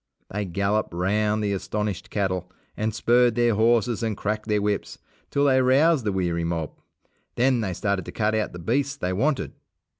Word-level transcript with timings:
They 0.31 0.45
galloped 0.45 0.95
round 0.95 1.43
the 1.43 1.53
astonished 1.53 2.09
cattle 2.09 2.51
and 2.75 2.91
spurred 2.91 3.35
their 3.35 3.53
horses 3.53 4.01
and 4.01 4.17
cracked 4.17 4.47
their 4.47 4.59
whips, 4.59 4.97
till 5.29 5.45
they 5.45 5.61
roused 5.61 6.05
the 6.05 6.11
weary 6.11 6.43
mob. 6.43 6.71
Then 7.35 7.61
they 7.61 7.73
started 7.75 8.05
to 8.05 8.11
cut 8.11 8.33
out 8.33 8.51
the 8.51 8.57
beasts 8.57 8.95
they 8.97 9.13
wanted. 9.13 9.51